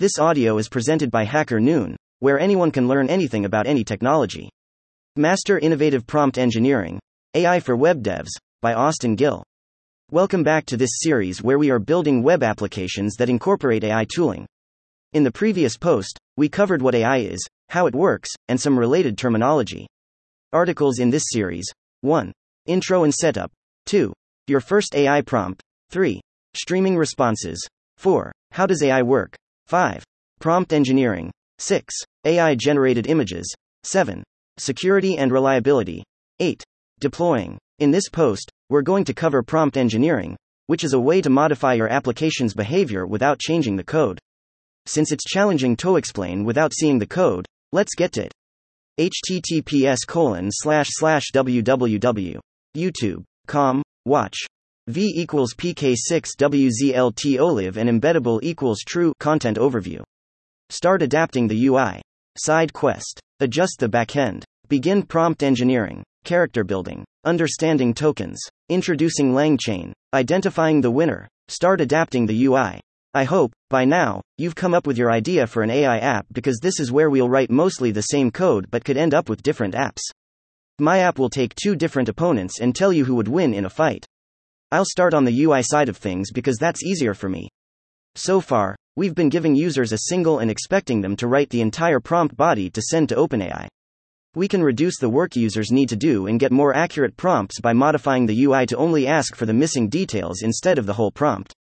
[0.00, 4.48] This audio is presented by Hacker Noon, where anyone can learn anything about any technology.
[5.16, 6.98] Master Innovative Prompt Engineering
[7.34, 8.30] AI for Web Devs
[8.62, 9.44] by Austin Gil.
[10.10, 14.46] Welcome back to this series where we are building web applications that incorporate AI tooling.
[15.12, 19.18] In the previous post, we covered what AI is, how it works, and some related
[19.18, 19.86] terminology.
[20.50, 21.66] Articles in this series
[22.00, 22.32] 1.
[22.64, 23.52] Intro and Setup.
[23.84, 24.14] 2.
[24.46, 25.60] Your first AI prompt.
[25.90, 26.22] 3.
[26.54, 27.62] Streaming responses.
[27.98, 28.32] 4.
[28.52, 29.36] How does AI work?
[29.70, 30.02] 5.
[30.40, 31.30] Prompt engineering.
[31.60, 31.94] 6.
[32.24, 33.54] AI generated images.
[33.84, 34.24] 7.
[34.58, 36.02] Security and reliability.
[36.40, 36.64] 8.
[36.98, 37.56] Deploying.
[37.78, 40.36] In this post, we're going to cover prompt engineering,
[40.66, 44.18] which is a way to modify your application's behavior without changing the code.
[44.86, 48.32] Since it's challenging to explain without seeing the code, let's get to it.
[48.98, 52.40] https colon slash slash www
[52.76, 54.36] youtube.com watch
[54.86, 60.02] v equals pk6 wzlt olive and embeddable equals true content overview.
[60.70, 62.00] Start adapting the ui
[62.38, 63.20] side quest.
[63.40, 66.02] Adjust the backend begin prompt engineering.
[66.24, 67.04] Character building.
[67.24, 68.40] Understanding tokens.
[68.68, 71.28] Introducing langchain identifying the winner.
[71.48, 72.80] Start adapting the ui
[73.14, 73.24] I.
[73.24, 76.78] Hope, by now, you've come up with your idea for an AI app because this
[76.78, 80.02] is where we'll write mostly the same code but could end up with different apps.
[80.78, 83.70] My app will take two different opponents and tell you who would win in a
[83.70, 84.06] fight.
[84.72, 87.48] I'll start on the UI side of things because that's easier for me.
[88.14, 91.98] So far, we've been giving users a single and expecting them to write the entire
[91.98, 93.66] prompt body to send to OpenAI.
[94.36, 97.72] We can reduce the work users need to do and get more accurate prompts by
[97.72, 101.52] modifying the UI to only ask for the missing details instead of the whole prompt.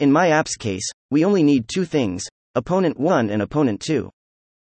[0.00, 2.26] In my app's case, we only need two things
[2.56, 4.10] opponent 1 and opponent 2.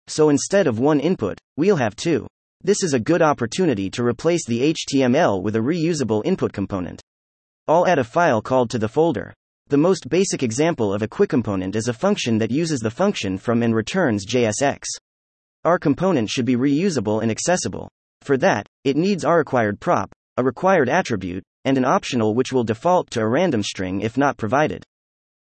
[0.06, 2.28] So instead of one input, we'll have two.
[2.64, 7.02] This is a good opportunity to replace the HTML with a reusable input component.
[7.72, 9.34] I'll add a file called to the folder.
[9.70, 13.38] The most basic example of a Qwik component is a function that uses the function
[13.38, 14.84] from and returns JSX.
[15.64, 17.90] Our component should be reusable and accessible.
[18.24, 22.66] For that, it needs our required prop, a required attribute, and an optional which will
[22.66, 24.84] default to a random string if not provided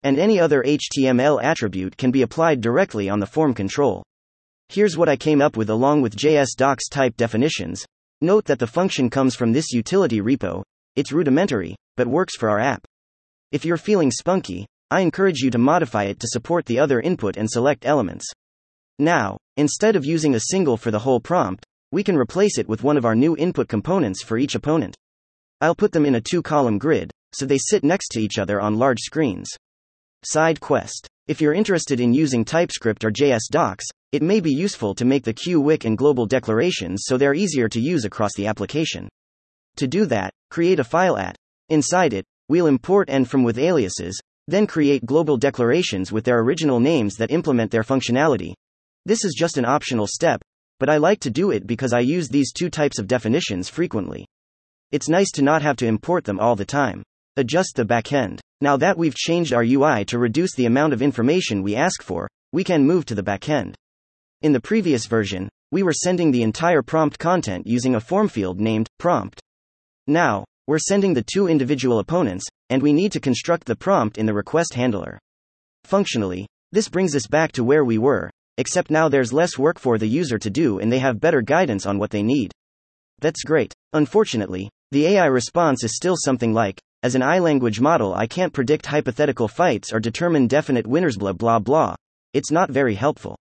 [0.03, 4.03] and any other HTML attribute can be applied directly on the form control.
[4.71, 7.84] Here's what I came up with along with JS docs type definitions.
[8.22, 10.62] Note that the function comes from this utility repo,
[10.97, 12.84] it's rudimentary, but works for our app.
[13.53, 17.37] If you're feeling spunky, I encourage you to modify it to support the other input
[17.37, 18.27] and select elements.
[18.99, 22.83] Now, instead of using a single for the whole prompt, we can replace it with
[22.83, 24.97] one of our new input components for each opponent.
[25.60, 28.60] I'll put them in a two column grid, so they sit next to each other
[28.60, 29.49] on large screens.
[30.25, 31.09] Side quest.
[31.27, 35.25] If you're interested in using TypeScript or JS docs, it may be useful to make
[35.25, 39.09] the Qwik and global declarations so they're easier to use across the application.
[39.77, 41.37] To do that, create a file at.
[41.69, 46.78] Inside it, we'll import and from with aliases, then create global declarations with their original
[46.78, 48.52] names that implement their functionality.
[49.06, 50.42] This is just an optional step,
[50.78, 54.26] but I like to do it because I use these two types of definitions frequently.
[54.92, 57.03] It's nice to not have to import them all the time.
[57.36, 58.41] Adjust the backend.
[58.60, 62.28] Now that we've changed our UI to reduce the amount of information we ask for,
[62.53, 63.74] we can move to the backend.
[64.42, 68.60] In the previous version, we were sending the entire prompt content using a form field
[68.60, 69.41] named prompt.
[70.06, 74.26] Now, we're sending the two individual opponents, and we need to construct the prompt in
[74.26, 75.19] the request handler.
[75.84, 79.98] Functionally, this brings us back to where we were, except now there's less work for
[79.98, 82.53] the user to do and they have better guidance on what they need.
[83.20, 83.72] That's great.
[83.92, 88.53] Unfortunately, the AI response is still something like, as an AI language model, I can't
[88.53, 91.94] predict hypothetical fights or determine definite winners, blah blah blah.
[92.32, 93.36] It's not very helpful.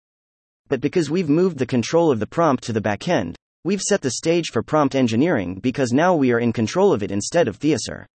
[0.67, 4.11] But because we've moved the control of the prompt to the backend, we've set the
[4.11, 8.05] stage for prompt engineering because now we are in control of it instead of Theosur.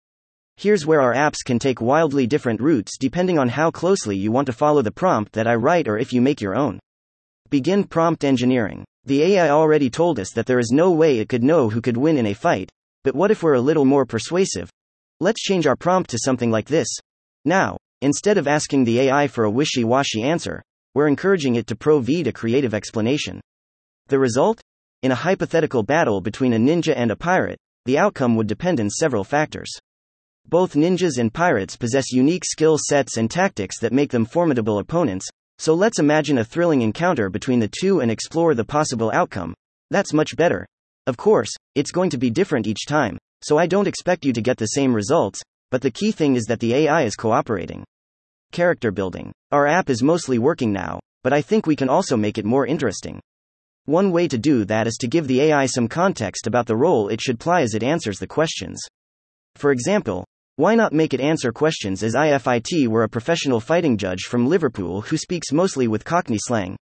[0.57, 4.47] Here's where our apps can take wildly different routes depending on how closely you want
[4.47, 6.79] to follow the prompt that I write or if you make your own.
[7.49, 8.85] Begin prompt engineering.
[9.05, 11.97] The AI already told us that there is no way it could know who could
[11.97, 12.71] win in a fight,
[13.05, 14.69] but what if we're a little more persuasive?
[15.21, 16.89] Let's change our prompt to something like this.
[17.47, 20.63] Now, instead of asking the AI for a wishy washy answer,
[20.95, 23.41] we're encouraging it to provide a creative explanation.
[24.09, 24.61] The result?
[25.01, 28.91] In a hypothetical battle between a ninja and a pirate, the outcome would depend on
[28.91, 29.71] several factors.
[30.49, 35.29] Both ninjas and pirates possess unique skill sets and tactics that make them formidable opponents,
[35.59, 39.55] so let's imagine a thrilling encounter between the two and explore the possible outcome.
[39.93, 40.67] That's much better.
[41.07, 44.43] Of course, it's going to be different each time, so I don't expect you to
[44.43, 45.41] get the same results,
[45.71, 47.85] but the key thing is that the AI is cooperating.
[48.51, 49.31] Character building.
[49.53, 52.67] Our app is mostly working now, but I think we can also make it more
[52.67, 53.21] interesting.
[53.89, 57.09] One way to do that is to give the AI some context about the role
[57.09, 58.79] it should play as it answers the questions.
[59.57, 60.27] For example,
[60.57, 64.47] Why not make it answer questions as if it were a professional fighting judge from
[64.47, 66.77] Liverpool who speaks mostly with Cockney slang?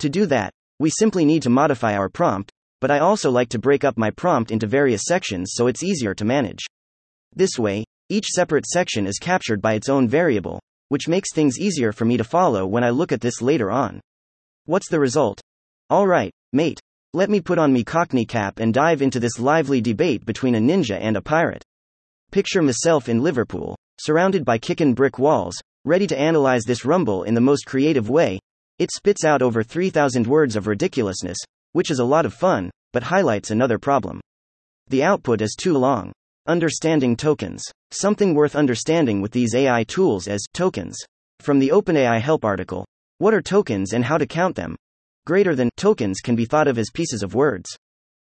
[0.00, 2.50] To do that, we simply need to modify our prompt,
[2.80, 6.12] but I also like to break up my prompt into various sections so it's easier
[6.12, 6.64] to manage.
[7.36, 10.58] This way, each separate section is captured by its own variable,
[10.88, 14.00] which makes things easier for me to follow when I look at this later on.
[14.64, 15.40] What's the result?
[15.90, 16.80] Alright, mate.
[17.14, 20.58] Let me put on me cockney cap and dive into this lively debate between a
[20.58, 21.64] ninja and a pirate.
[22.30, 27.34] Picture myself in Liverpool, surrounded by kickin' brick walls, ready to analyze this rumble in
[27.34, 28.38] the most creative way.
[28.78, 31.38] It spits out over 3,000 words of ridiculousness,
[31.72, 34.20] which is a lot of fun, but highlights another problem.
[34.88, 36.12] The output is too long.
[36.46, 37.62] Understanding tokens.
[37.90, 40.96] Something worth understanding with these AI tools as tokens.
[41.40, 42.86] From the OpenAI help article,
[43.18, 44.76] what are tokens and how to count them?
[45.28, 47.68] Greater than tokens can be thought of as pieces of words.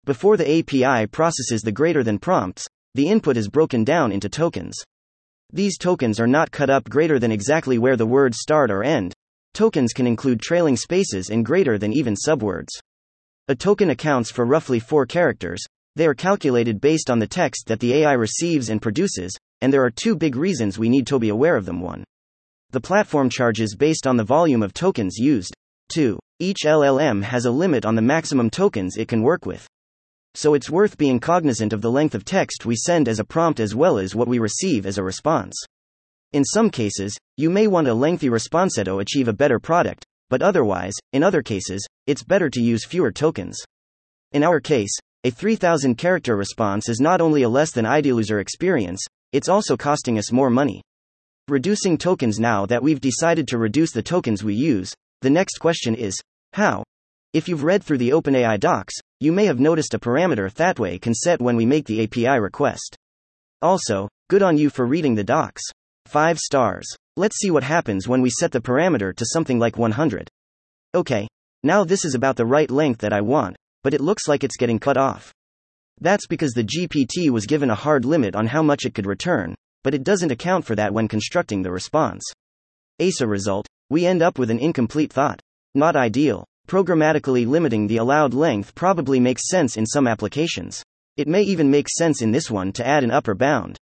[0.05, 2.65] Before the API processes the greater than prompts,
[2.95, 4.75] the input is broken down into tokens.
[5.53, 9.13] These tokens are not cut up greater than exactly where the words start or end.
[9.53, 12.69] Tokens can include trailing spaces and greater than even subwords.
[13.49, 15.63] A token accounts for roughly four characters.
[15.95, 19.85] They are calculated based on the text that the AI receives and produces, and there
[19.85, 21.81] are two big reasons we need to be aware of them.
[21.81, 22.03] 1.
[22.71, 25.53] The platform charges based on the volume of tokens used.
[25.93, 26.17] 2.
[26.41, 29.67] Each LLM has a limit on the maximum tokens it can work with.
[30.35, 33.59] So it's worth being cognizant of the length of text we send as a prompt
[33.59, 35.53] as well as what we receive as a response.
[36.31, 40.41] In some cases, you may want a lengthy response to achieve a better product, but
[40.41, 43.57] otherwise, in other cases, it's better to use fewer tokens.
[44.31, 44.95] In our case,
[45.25, 49.75] a 3000 character response is not only a less than ideal user experience, it's also
[49.75, 50.81] costing us more money.
[51.49, 55.95] Reducing tokens now that we've decided to reduce the tokens we use, the next question
[55.95, 56.15] is
[56.53, 56.83] how?
[57.33, 61.13] If you've read through the OpenAI docs, you may have noticed a parameter Thatway can
[61.13, 62.95] set when we make the API request.
[63.61, 65.61] Also, good on you for reading the docs.
[66.07, 66.87] 5 stars.
[67.17, 70.29] Let's see what happens when we set the parameter to something like 100.
[70.95, 71.27] Okay.
[71.61, 74.57] Now this is about the right length that I want, but it looks like it's
[74.57, 75.33] getting cut off.
[75.99, 79.53] That's because the GPT was given a hard limit on how much it could return,
[79.83, 82.23] but it doesn't account for that when constructing the response.
[83.01, 85.41] ASA result, we end up with an incomplete thought.
[85.75, 86.45] Not ideal.
[86.67, 90.83] Programmatically limiting the allowed length probably makes sense in some applications.
[91.15, 93.77] It may even make sense in this one to add an upper bound.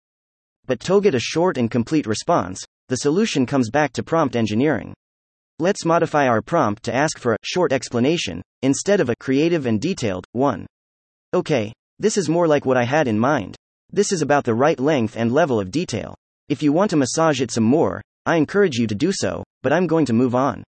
[0.65, 4.93] But to get a short and complete response, the solution comes back to prompt engineering.
[5.59, 9.81] Let's modify our prompt to ask for a short explanation instead of a creative and
[9.81, 10.65] detailed one.
[11.33, 13.55] Okay, this is more like what I had in mind.
[13.91, 16.15] This is about the right length and level of detail.
[16.49, 19.73] If you want to massage it some more, I encourage you to do so, but
[19.73, 20.63] I'm going to move on.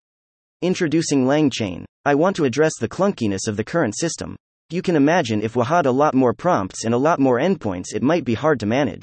[0.64, 1.84] Introducing LangChain.
[2.06, 4.34] I want to address the clunkiness of the current system.
[4.70, 7.94] You can imagine if we had a lot more prompts and a lot more endpoints,
[7.94, 9.02] it might be hard to manage.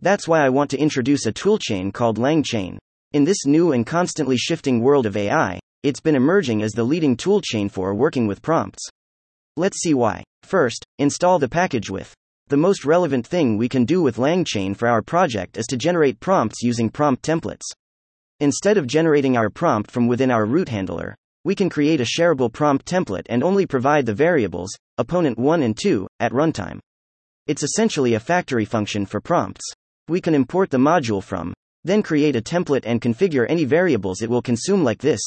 [0.00, 2.78] That's why I want to introduce a toolchain called LangChain.
[3.14, 7.16] In this new and constantly shifting world of AI, it's been emerging as the leading
[7.16, 8.88] toolchain for working with prompts.
[9.56, 10.22] Let's see why.
[10.44, 12.14] First, install the package with.
[12.46, 16.20] The most relevant thing we can do with LangChain for our project is to generate
[16.20, 17.66] prompts using prompt templates.
[18.40, 22.52] Instead of generating our prompt from within our route handler, we can create a shareable
[22.52, 24.68] prompt template and only provide the variables,
[24.98, 26.78] opponent 1 and 2, at runtime.
[27.46, 29.64] It's essentially a factory function for prompts.
[30.08, 31.54] We can import the module from,
[31.84, 35.20] then create a template and configure any variables it will consume like this.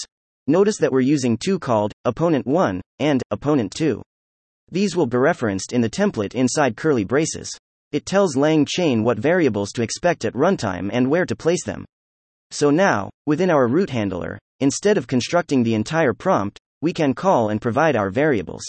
[0.46, 4.04] Notice that we're using two called opponent 1 and opponent 2.
[4.72, 7.50] These will be referenced in the template inside curly braces.
[7.92, 11.86] It tells LangChain what variables to expect at runtime and where to place them.
[12.52, 17.50] So now, within our route handler, instead of constructing the entire prompt, we can call
[17.50, 18.64] and provide our variables.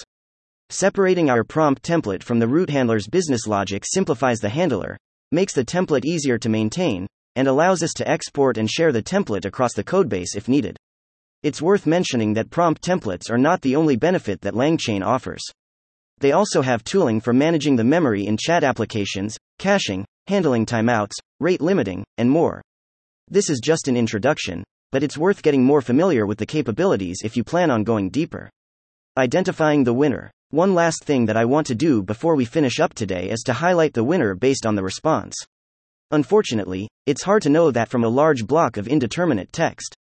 [0.69, 4.97] Separating our prompt template from the route handler's business logic simplifies the handler,
[5.33, 7.07] makes the template easier to maintain,
[7.37, 10.77] and allows us to export and share the template across the codebase if needed.
[11.43, 15.43] It's worth mentioning that prompt templates are not the only benefit that LangChain offers.
[16.19, 21.63] They also have tooling for managing the memory in chat applications, caching, handling timeouts, rate
[21.63, 22.61] limiting, and more.
[23.33, 27.37] This is just an introduction, but it's worth getting more familiar with the capabilities if
[27.37, 28.51] you plan on going deeper.
[29.17, 30.33] Identifying the winner.
[30.51, 33.53] One last thing that I want to do before we finish up today is to
[33.53, 35.37] highlight the winner based on the response.
[36.11, 39.95] Unfortunately, it's hard to know that from a large block of indeterminate text.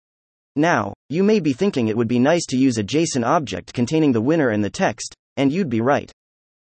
[0.55, 4.13] Now, you may be thinking it would be nice to use a JSON object containing
[4.13, 6.13] the winner and the text, and you'd be right.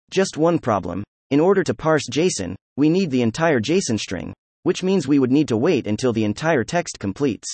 [0.10, 4.34] Just one problem in order to parse JSON, we need the entire JSON string,
[4.68, 7.48] which means we would need to wait until the entire text completes.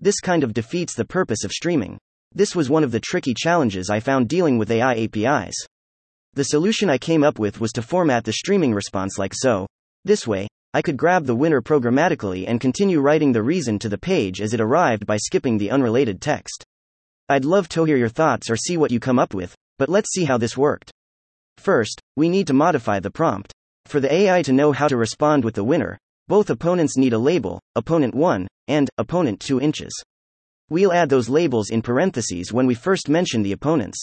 [0.00, 1.98] This kind of defeats the purpose of streaming.
[2.34, 5.54] This was one of the tricky challenges I found dealing with AI APIs.
[6.34, 9.68] The solution I came up with was to format the streaming response like so.
[10.04, 13.96] This way, I could grab the winner programmatically and continue writing the reason to the
[13.96, 16.64] page as it arrived by skipping the unrelated text.
[17.28, 20.10] I'd love to hear your thoughts or see what you come up with, but let's
[20.10, 20.90] see how this worked.
[21.58, 23.52] First, we need to modify the prompt.
[23.86, 25.98] For the AI to know how to respond with the winner,
[26.28, 29.92] both opponents need a label, opponent 1, and opponent 2 inches.
[30.70, 33.98] We'll add those labels in parentheses when we first mention the opponents.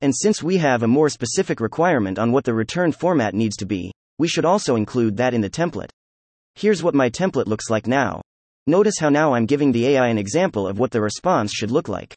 [0.00, 3.66] And since we have a more specific requirement on what the return format needs to
[3.66, 5.90] be, we should also include that in the template.
[6.54, 8.22] Here's what my template looks like now.
[8.66, 11.88] Notice how now I'm giving the AI an example of what the response should look
[11.88, 12.14] like.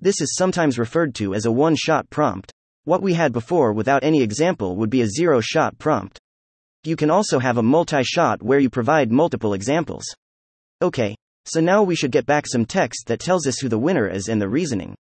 [0.00, 2.52] This is sometimes referred to as a one shot prompt.
[2.84, 6.18] What we had before without any example would be a zero shot prompt.
[6.84, 10.04] You can also have a multi shot where you provide multiple examples.
[10.80, 14.08] Okay, so now we should get back some text that tells us who the winner
[14.08, 14.94] is and the reasoning.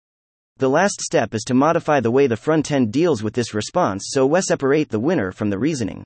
[0.58, 4.04] The last step is to modify the way the front end deals with this response
[4.12, 6.04] so we separate the winner from the reasoning.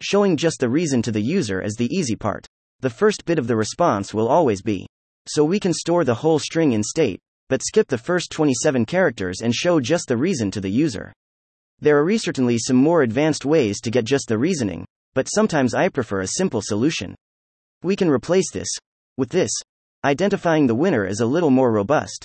[0.00, 2.46] Showing just the reason to the user is the easy part.
[2.80, 4.86] The first bit of the response will always be.
[5.28, 7.20] So we can store the whole string in state,
[7.50, 11.12] but skip the first 27 characters and show just the reason to the user.
[11.80, 15.88] There are certainly some more advanced ways to get just the reasoning, but sometimes I
[15.88, 17.14] prefer a simple solution.
[17.82, 18.68] We can replace this
[19.16, 19.50] with this.
[20.04, 22.24] Identifying the winner is a little more robust.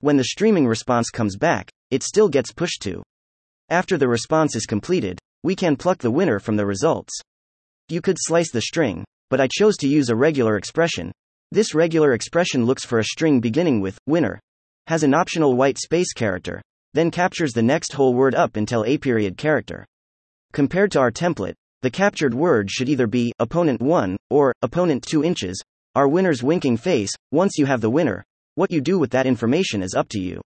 [0.00, 3.02] When the streaming response comes back, it still gets pushed to.
[3.68, 7.12] After the response is completed, we can pluck the winner from the results.
[7.88, 11.12] You could slice the string, but I chose to use a regular expression.
[11.52, 14.40] This regular expression looks for a string beginning with winner,
[14.86, 16.60] has an optional white space character,
[16.94, 19.84] then captures the next whole word up until a period character.
[20.52, 21.54] Compared to our template,
[21.84, 25.62] the captured word should either be opponent 1 or opponent 2 inches,
[25.94, 27.12] our winner's winking face.
[27.30, 28.24] Once you have the winner,
[28.54, 30.40] what you do with that information is up to you.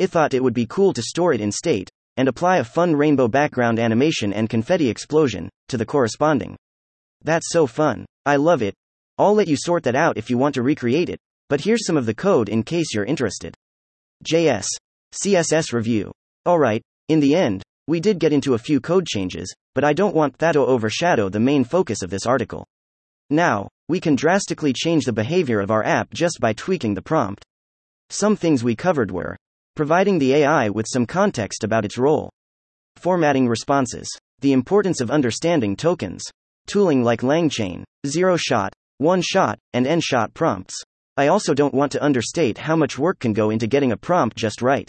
[0.00, 2.96] I thought it would be cool to store it in state and apply a fun
[2.96, 6.56] rainbow background animation and confetti explosion to the corresponding.
[7.22, 8.04] That's so fun.
[8.26, 8.74] I love it.
[9.16, 11.96] I'll let you sort that out if you want to recreate it, but here's some
[11.96, 13.54] of the code in case you're interested.
[14.24, 14.66] JS.
[15.12, 16.10] CSS review.
[16.44, 20.14] Alright, in the end, we did get into a few code changes, but I don't
[20.14, 22.66] want that to overshadow the main focus of this article.
[23.30, 27.44] Now, we can drastically change the behavior of our app just by tweaking the prompt.
[28.10, 29.36] Some things we covered were
[29.76, 32.30] providing the AI with some context about its role,
[32.96, 34.08] formatting responses,
[34.40, 36.22] the importance of understanding tokens,
[36.66, 40.74] tooling like LangChain, zero shot, one shot, and n shot prompts.
[41.16, 44.36] I also don't want to understate how much work can go into getting a prompt
[44.36, 44.88] just right.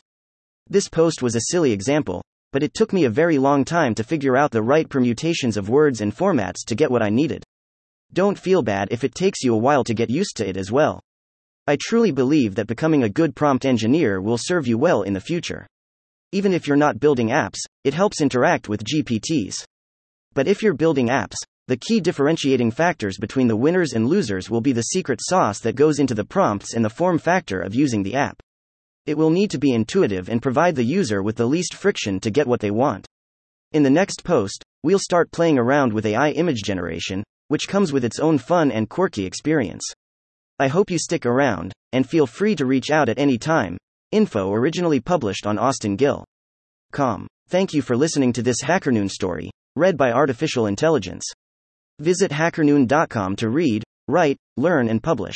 [0.67, 2.23] This post was a silly example,
[2.55, 5.67] but it took me a very long time to figure out the right permutations of
[5.67, 7.43] words and formats to get what I needed.
[8.13, 10.71] Don't feel bad if it takes you a while to get used to it as
[10.71, 11.01] well.
[11.67, 15.19] I truly believe that becoming a good prompt engineer will serve you well in the
[15.19, 15.67] future.
[16.31, 19.65] Even if you're not building apps, it helps interact with GPTs.
[20.33, 21.35] But if you're building apps,
[21.67, 25.75] the key differentiating factors between the winners and losers will be the secret sauce that
[25.75, 28.41] goes into the prompts and the form factor of using the app.
[29.05, 32.31] It will need to be intuitive and provide the user with the least friction to
[32.31, 33.05] get what they want.
[33.71, 38.03] In the next post, we'll start playing around with AI image generation, which comes with
[38.03, 39.83] its own fun and quirky experience.
[40.57, 43.77] I hope you stick around, and feel free to reach out at any time.
[44.11, 46.25] Info originally published on Austin Gil.
[46.91, 47.27] Com.
[47.49, 51.25] Thank you for listening to this HackerNoon story, read by Artificial Intelligence.
[51.99, 55.35] Visit hackerNoon.com to read, write, learn, and publish.